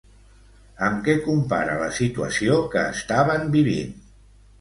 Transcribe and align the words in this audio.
Amb 0.85 1.03
què 1.07 1.13
compara 1.25 1.75
la 1.81 1.89
situació 1.97 2.57
que 2.77 2.87
estaven 2.95 3.47
vivint? 3.57 3.93